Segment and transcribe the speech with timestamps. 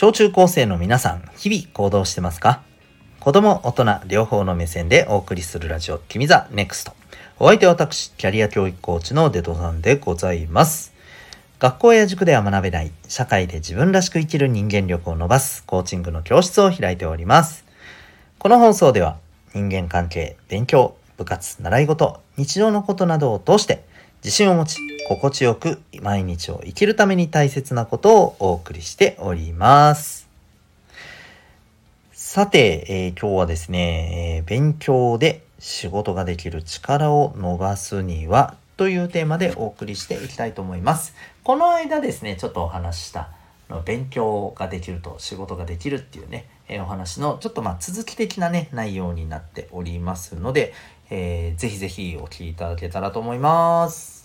[0.00, 2.62] 小中高生の皆さん、日々行動してますか？
[3.18, 6.92] 子供、大人、両方の目線でお送りするラジオ、君 the NEXT。
[7.40, 10.94] お相手は私、キャリア教育コーチのデトさんでございます。
[11.58, 17.64] 学校や塾では学べない、社会で自分らしく生きる人間力を伸ばすコーチングの教室を開いております。
[18.38, 19.18] この放送では、
[19.52, 23.82] 人間関係、勉強、部活、習い事、日常のことなどを通して、
[24.22, 24.78] 自信を持ち、
[25.08, 30.28] 心地よく毎日を生きるために大切なことをお送りしております。
[32.12, 41.14] さて、えー、今日はですね、えー、勉強で仕事ができる力を伸ばすにはというテーマでお送りしていきたいと思います。
[41.42, 43.30] この間ですね、ちょっとお話しした
[43.86, 50.74] 勉強ができると仕事ができるっていうね、えー、お話のちょっとまあ続き的なね、内容になっておりますので、
[51.08, 54.17] えー、ぜひぜひお聞きいただけたらと思います。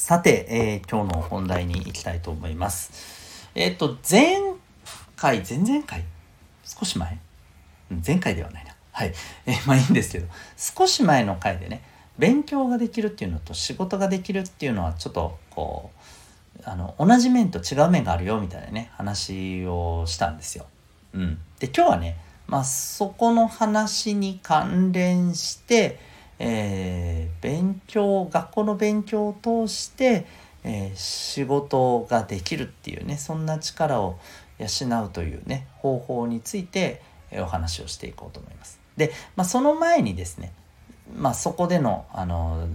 [0.00, 3.46] さて、えー、今日の本題に行きたいと思います。
[3.54, 4.38] えっ、ー、と、前
[5.14, 6.04] 回、前々回？
[6.64, 7.18] 少し前？
[8.04, 8.74] 前回ではないな。
[8.92, 9.12] はい。
[9.44, 11.82] えー、まあいいんですけど、少し前の回でね、
[12.18, 15.90] 勉強ができるっていうのと仕事ができるっていうのはちょっとこ
[16.58, 20.64] う、あの、同じ面と違う面があるよみたいなね、話をしたんですよ。
[21.12, 21.38] うん。
[21.58, 26.00] で、今日はね、まあそこの話に関連して、
[26.42, 30.26] えー、勉強学校の勉強を通して、
[30.64, 34.18] えー、仕事ができるっていうねそんな力を
[34.58, 38.80] 養うというね方法について、え、お話をしていこうと思います。
[38.96, 40.52] で、まあ、その前にですね、
[41.16, 42.66] まあ、そこでのあの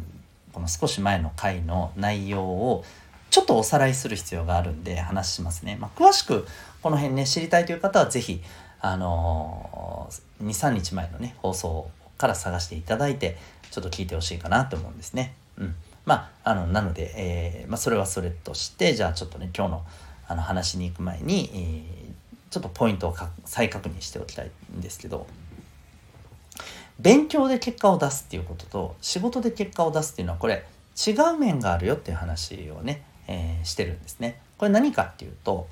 [0.53, 2.85] この少し前の回の内容を
[3.29, 5.75] ちょっとおさらいする必要があるんで話しますね。
[5.79, 6.47] まあ、詳しく
[6.83, 8.41] この辺ね知りたいという方は是非
[8.79, 10.07] あの
[10.43, 13.37] 23日前のね放送から探していただいて
[13.75, 15.35] ちょっと聞いてほしいかなと思うんですね。
[15.57, 15.75] うん。
[16.05, 19.85] まあ、あの、なので、えー、まあ、それはそれとして、じゃあちょっとね、今日の
[20.29, 25.27] あの話に行く前に、えー、ちょっとポイントを再確認しておきたいんですけど、
[27.01, 30.65] 勉強で結果を出すっていうことと、仕事で結果を出すっていうのは、これ、
[30.95, 34.39] 違う面があるよっていう話をね、えー、してるんですね。
[34.57, 35.67] これ何かっていうと、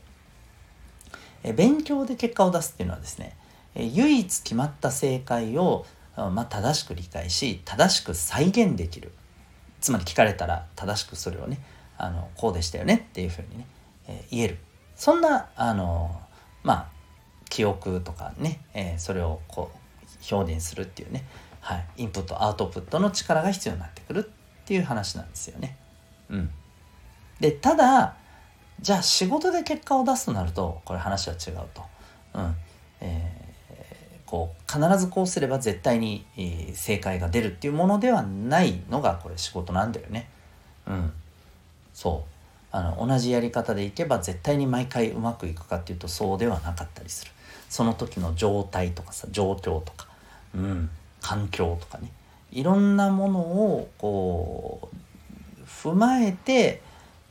[1.43, 3.37] え勉強で結果を出すっていうのはですね、
[3.75, 9.11] え唯一決まった正解をまあ、正しく理解し正しく再現できる
[9.81, 11.59] つまり聞かれたら正しくそれをね
[11.97, 13.67] あのこうでしたよねっていうふうにね、
[14.07, 14.57] えー、言える
[14.95, 16.21] そんなあの
[16.63, 16.87] まあ
[17.49, 21.25] 記憶とかね、えー、それをこう表現するっていうね、
[21.61, 25.77] はい、インプットアウトプットの力が必要になってくるっていう話なんですよね。
[26.29, 26.49] うん、
[27.39, 28.15] でただ
[28.79, 31.83] じゃあ仕事で結果を出すとなるとこれ話は違うと。
[32.35, 32.55] うん
[33.01, 33.32] え
[34.33, 36.25] こう必ずこうすれば絶対に、
[36.73, 40.27] 正解が出るっていうものではないのがこれ仕事なんだよね。
[40.87, 41.13] うん、
[41.93, 47.31] そうあの同じやり方でいけば絶対に毎回うまくいくかっていうとそうではなかったりする。
[47.69, 50.07] その時の状態とかさ状況とか、
[50.55, 50.89] うん、
[51.21, 52.11] 環境とかね
[52.51, 56.81] いろんなものをこう踏まえて、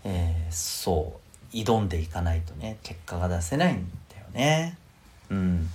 [0.04, 1.20] えー、そ
[1.52, 4.78] う挑んでいかないとね結果が出せないんだよね。
[5.30, 5.68] うん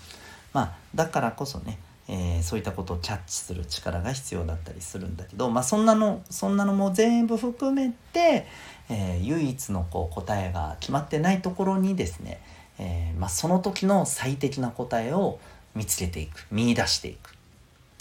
[0.57, 8.47] まあ、だからこそね、えー、そういったことをキャッチする力が必要だったりするんだけど、まあ、そんなのそんなのも全部含めて、
[8.89, 12.41] えー、唯一のこう答えが決まってないところにですね、
[12.79, 15.37] えー、まあ、その時の最適な答えを
[15.75, 17.35] 見つけていく見出していく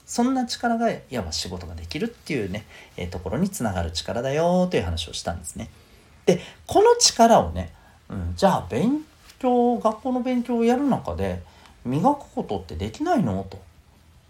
[0.07, 2.65] そんな力がいわば仕事ができるっていうね、
[2.97, 5.69] えー、ところにつながる力だよという話をしたんですね。
[6.25, 7.75] でこの力をね、
[8.09, 9.05] うん、じゃあ勉
[9.39, 11.43] 強学校の勉強をやる中で
[11.87, 13.47] 磨くことってできないの？
[13.49, 13.59] と。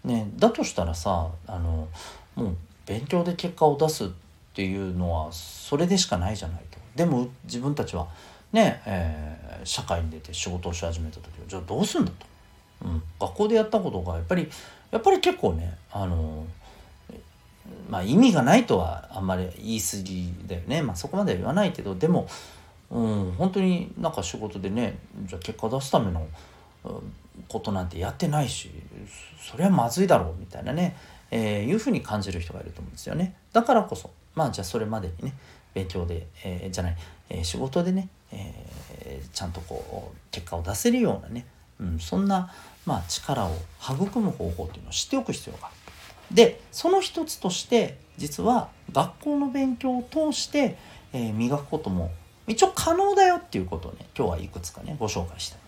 [0.03, 1.87] ね、だとしたらさあの
[2.35, 4.07] もう勉強で結果を出すっ
[4.53, 6.77] ていうのはそれでしかないじゃないと。
[6.95, 8.07] でも自分たちは
[8.53, 12.25] ね、えー、社会に出て仕事をし始めた時はじゃあどうすんだと。
[12.85, 14.47] うん、学校でやったことがやっぱり
[14.91, 16.45] やっぱり結構ねあの
[17.89, 22.27] まあ意味がないとはあんまり言い過ぎだよねまあそこまでは言わないけどでも、
[22.91, 26.25] うん、本当になんか仕事でねじゃあ結果出すための
[27.47, 28.71] ことなんてやってないし
[29.39, 30.95] それはまずいだろうみたいなね、
[31.31, 33.35] えー、いうふうに感じる人がいると思うんですよね。
[33.53, 35.33] だからこそまあじゃあそれまでにね
[35.73, 36.97] 勉強で、えー、じゃない、
[37.29, 41.45] えー、仕事でね、えー、ちゃんとこう結果を出せるようなね、
[41.79, 42.51] うん、そんな、
[42.85, 43.51] まあ、力を
[43.81, 45.75] 育む方法っていうのを知っておく必要がある。
[46.35, 50.77] でその一つとして実は学校の勉強を通して、
[51.13, 52.11] えー、磨くことも
[52.47, 55.59] 一応可能だよっていうことをね今日はいくつかねご紹介したい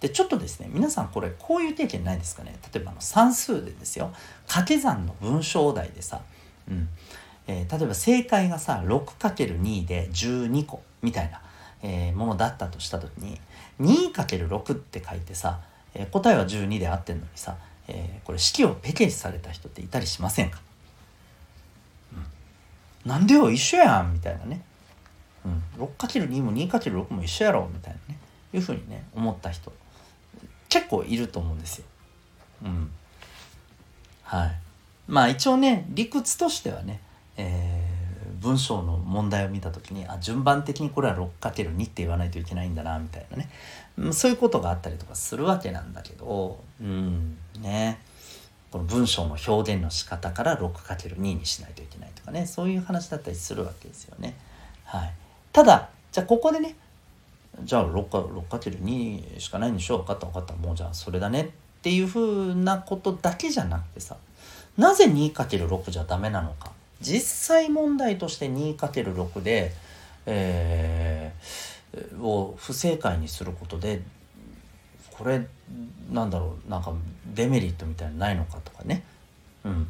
[0.00, 2.56] でちょっとですね皆さんこれこういう経験ないですかね。
[2.72, 4.12] 例えばあの算数でですよ。
[4.46, 6.20] 掛け算の文章題でさ、
[6.70, 6.88] うん。
[7.48, 11.40] えー、例えば正解がさ 6×2 で12個みたいな、
[11.82, 13.40] えー、ものだったとした時に
[13.80, 15.60] 2×6 って書いてさ、
[15.94, 17.56] えー、答えは12で合ってんのにさ、
[17.88, 20.60] えー、これ式をペケされた人っていたりしませんか、
[22.12, 24.60] うん、なんでよ一緒やんみたいなね、
[25.46, 28.18] うん、6×2 も 2×6 も一緒やろみたいなね。
[28.52, 29.72] いうふうにね思った人
[30.68, 31.84] 結構いると思うんですよ。
[32.64, 32.90] うん、
[34.22, 34.56] はい。
[35.06, 37.00] まあ一応ね理屈としてはね、
[37.36, 43.48] えー、文章の問題を見た時にあ順番的にこれは 6×2 って言わないといけないんだなみたいなね、
[44.12, 48.00] そういうことがあったりとかするわけなんだけどうんね。
[48.70, 52.46] この文章の表現の仕方から 6×2 にしないといけないとかね。
[52.46, 54.36] そういう話だったりするわけですよね。
[54.84, 55.12] はい、
[55.52, 56.76] ただじゃあここでね
[57.62, 61.46] じゃあ 6×2 しかないんでしょ分かった分かったもうじゃあそれだねっ
[61.82, 64.16] ていうふうなことだけじゃなくてさ
[64.76, 66.70] なぜ 2×6 じゃダメなのか。
[67.00, 69.72] 実際問題として 2×6 で、
[70.26, 74.02] えー、を不正解にすることで
[75.12, 75.46] これ
[76.10, 76.92] なんだろうなんか
[77.34, 79.04] デメリットみたいなのないのかとかね。
[79.64, 79.86] うん。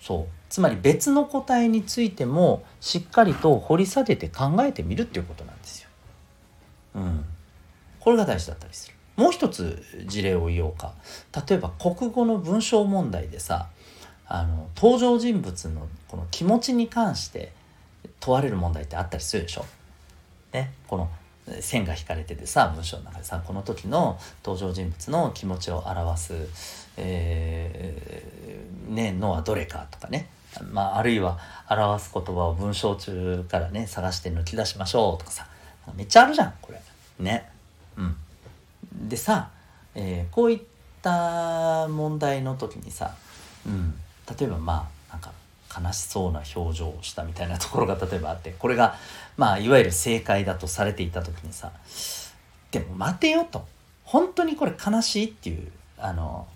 [0.00, 0.26] そう。
[0.50, 5.51] つまり別の答えについてもしっかりと掘り下げて考えてみるっていうことなんです。
[6.94, 7.24] うん、
[8.00, 8.94] これが大事だったりする。
[9.16, 10.94] もう一つ事例を言おうか。
[11.48, 13.68] 例えば国語の文章問題でさ
[14.26, 17.52] あの登場人物のこの気持ちに関して
[18.20, 19.66] 問われる問題ってあったりするでしょ？
[20.52, 21.10] ね、この
[21.60, 26.34] 線が引かれててさ文章の中でさこの時の登場人物の気持ちを表す、
[26.96, 30.28] えー、ね、のはどれかとかね、
[30.70, 35.46] まあ、あるいは表す言葉を文章中からね探して抜き出しましょうとかさ。
[35.96, 36.80] めっちゃあるじゃんこれ。
[37.18, 37.48] ね。
[37.96, 38.16] うん。
[39.08, 39.50] でさ、
[39.94, 40.60] えー、こういっ
[41.02, 43.14] た問題の時にさ、
[43.66, 43.94] うん、
[44.38, 45.32] 例えばまあなんか
[45.80, 48.96] 悲しそうな表情をしたみたいなところが 例えばあってこれが
[49.36, 51.72] まあいわゆる正解だとされていた時にさ
[52.70, 53.66] でも待てよと。
[54.04, 56.46] 本当にこれ悲しいっていうあの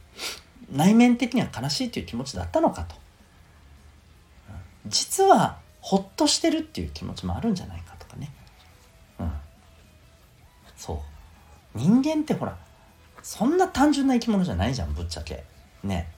[0.70, 2.94] 内面的には悲しいっていう気持ちだったのかと。
[4.86, 7.95] 実はほっとしてるっていう気持ちもあるんじゃないか
[10.86, 11.78] そう。
[11.78, 12.56] 人間ってほら
[13.22, 15.44] そんな単純な生き物じゃないじゃんぶっちゃけ。
[15.82, 16.08] ね。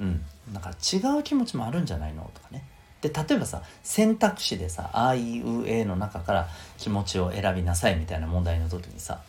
[0.00, 0.24] うん。
[0.52, 2.64] だから違う気持ちもあるんじゃないのとかね。
[3.02, 6.48] で例えばさ選択肢でさ「あいうえ」の中から
[6.78, 9.20] 気持ちを選びなさいみたいな問題の時にさ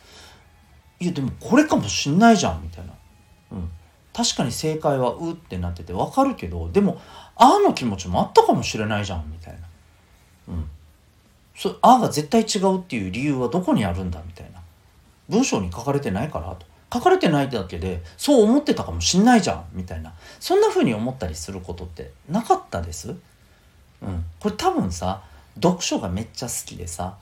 [1.01, 2.93] 「いやでもこれかもしんないじゃん」みたいな、
[3.53, 3.71] うん、
[4.13, 7.01] 確かに正解は「う」ってなっててわかるけどでも
[7.35, 9.59] 「あ」の気持ちもあったかもしれないじゃんみたいな、
[10.49, 10.69] うん、
[11.55, 14.62] そあが絶対違うっていう理由はどこにあるんだみたいな。
[15.29, 16.65] 文章に書かれてないからと。
[16.93, 20.13] 書かれてないだけでそう思ってたかもしんないじゃんみたいな。
[20.39, 23.15] そんな風に思ったりすることってなかったです？
[24.01, 25.23] うん、これ多分さ
[25.55, 27.15] 読書がめっちゃ好きでさ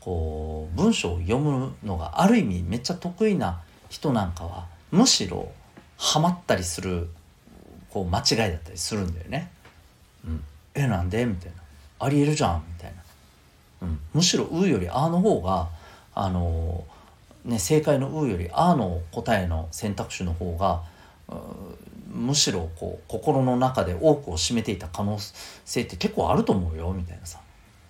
[0.00, 5.50] こう文章を読むのがある意味めっちゃ得意な人なんかはむしろ
[5.98, 7.08] ハマったりする
[7.90, 9.50] こう間違いだったりするんだよね。
[10.24, 10.44] うん、
[10.74, 11.26] えなんで？
[11.26, 11.62] みたいな。
[12.00, 15.68] ありえるじゃんみたいな、うん、むしろ「う」より「あ」の方が
[16.14, 16.97] あのー、
[17.48, 20.82] ね、正解の「う」より「あ」の答えの選択肢の方が
[22.10, 25.18] むしろこう心の中で多くを占めていた可能
[25.64, 27.40] 性って結構あると思うよみたいなさ。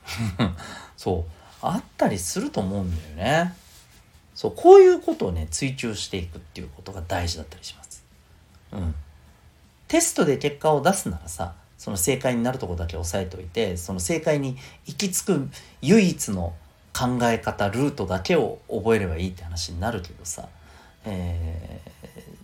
[0.96, 1.32] そう。
[1.60, 3.54] あったりすると思うんだよね。
[4.34, 4.52] そう。
[4.54, 8.04] こういうことをね追求していくっていうことが大事だったりします。
[8.72, 8.94] うん。
[9.88, 16.54] テストで結果を出すならさその正解になるとこだけ押さえておいてその正解に行き着く唯一の
[16.98, 20.48] 考え方ルートだけを覚えればいいって話になるけどさ、
[21.04, 21.80] え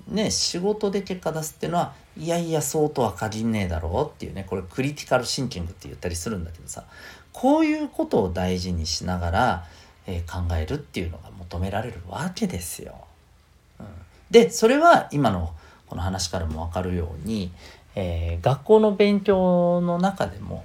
[0.08, 6.84] ね、仕事で結果出すっていうのは、いやいや、そうとは限んねえだろうっていうね、これクリティカルシンキングって言ったりするんだけどさ、
[7.32, 9.64] こういうことを大事にしながら、
[10.06, 12.94] えー、考えるっていうのが求められるわけですよ。
[13.80, 13.86] うん、
[14.30, 15.52] で、それは今の
[15.88, 17.50] この話からもわかるように、
[17.96, 20.64] えー、学校の勉強の中でも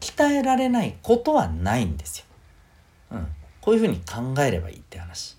[0.00, 2.24] 鍛えられないことはないんですよ。
[3.60, 5.36] こういうふうに考えればいいって話。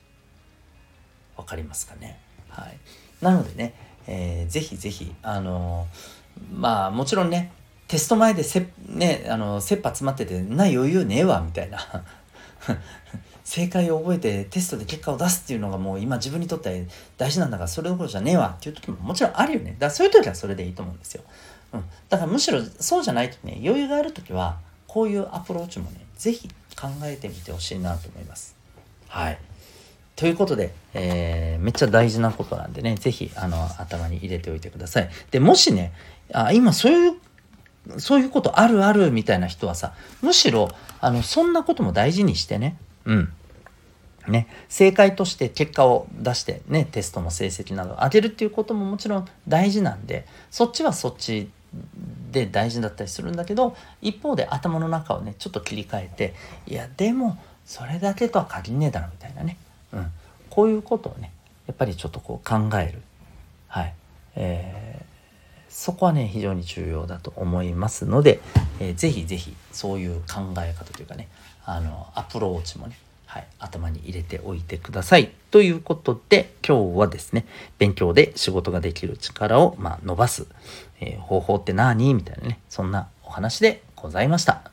[1.38, 2.20] わかりますかね？
[2.50, 2.78] はい。
[3.22, 3.74] なのでね、
[4.08, 7.52] えー、ぜひぜひ、あのー、まあもちろんね、
[7.88, 11.80] テスト前でせ、ね、あの、切羽詰まってて、な余裕ねえわ、みたいな。
[13.44, 16.88] 正解を覚えてテストで結果を出すっていうのがもう今自分にとって
[17.18, 19.72] 大事なんだからそれどころじゃねえわっていう時ももちろんあるよね。
[19.72, 21.24] だからそういう時はそれでいいと思うんですよ。
[21.74, 21.84] うん。
[22.08, 28.56] だからむしろそうじゃないとね、余裕がある時はこういうアプローチもね、是非考えてみてほしいなと思います。
[29.08, 29.40] はい。
[30.16, 35.10] ということで、えー、めっちゃ大事なことなんでね、ぜひ、あの、頭に入れておいてください。
[35.32, 35.94] で、もしね、
[36.34, 37.14] あ今そういう
[37.98, 42.78] そういうことあるあるみたいな人はさ、むしろ、あの、そんなことも大事にしてね。
[43.06, 43.34] うん。
[44.28, 51.50] ね、正解として結果を出してね、テストの成績などを上げるっていうことももちろん大事なんで、そっちはそっち
[52.32, 56.34] で大事だったりするんだけど、一方で頭の中をね、ちょっと切り替えて、
[56.68, 59.58] いや、でも、それだけとは限んねえだろみたいなね。
[59.94, 60.12] うん。
[60.50, 61.32] こういうことをね、
[61.68, 63.02] やっぱりちょっとこう考える。
[63.68, 63.94] はい。
[64.36, 65.12] えー
[65.72, 68.42] そこはね、非常に重要だと思いますので、
[68.80, 71.30] えー、ぜひぜひそういう考え方というかね、
[71.66, 72.98] あの、アプローチもね、
[73.32, 75.32] はい、頭に入れておいてください。
[75.52, 77.46] ということで、今日はですね、
[77.78, 80.48] 勉強で仕事ができる力を、まあ、伸ばす、
[81.00, 82.14] えー、方法って何？
[82.14, 84.70] みたいなね、そんなお話でございました。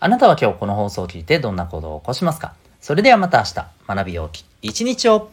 [0.00, 2.54] あなたは今日この放送を聞いてどんな行動を起こしますか？
[2.80, 5.30] それではまた明日、学びようき一日を